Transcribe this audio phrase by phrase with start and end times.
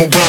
[0.00, 0.27] I'm.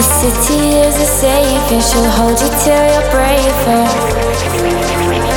[0.00, 5.29] The city is a savior, she'll hold you till you're braver.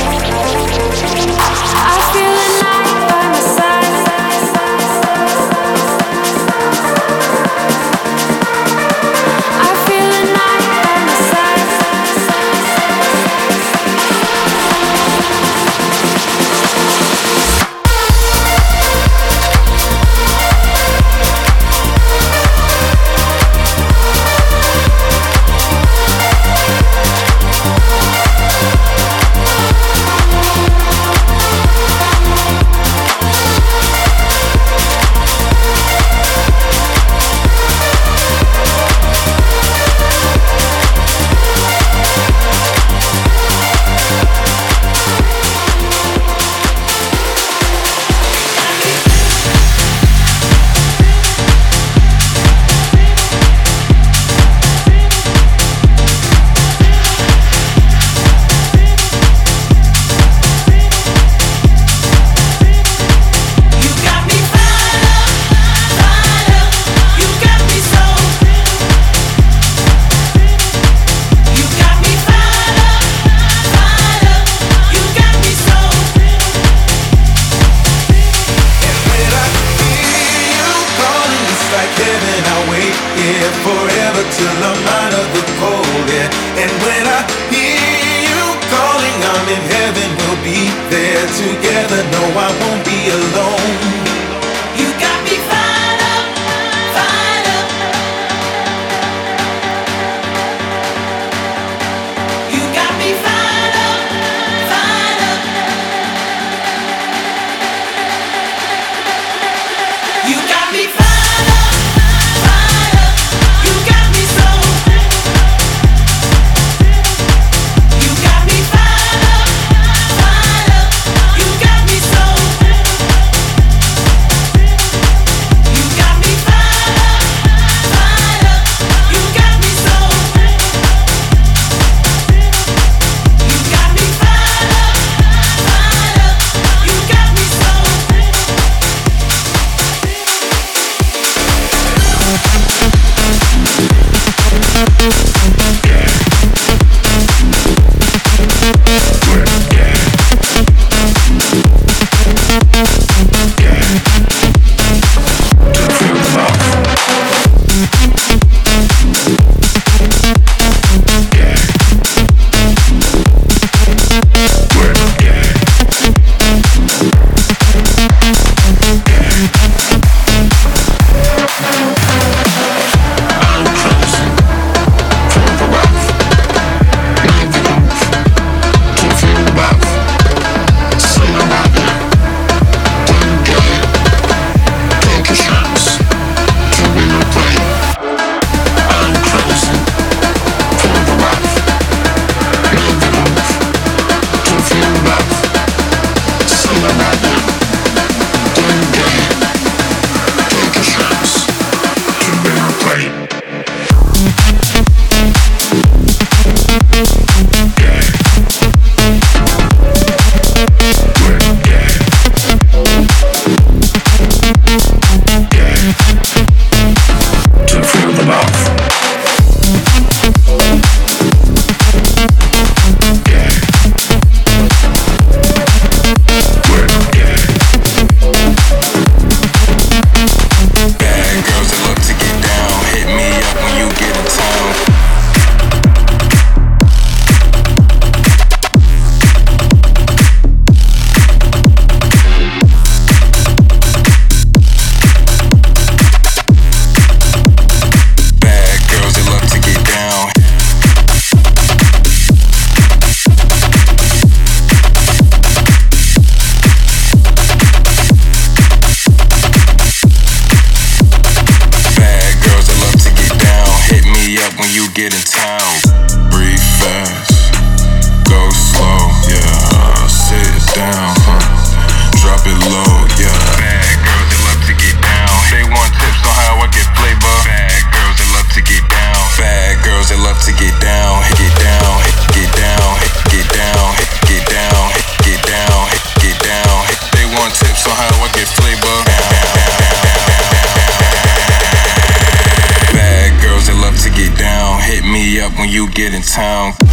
[296.34, 296.83] Town.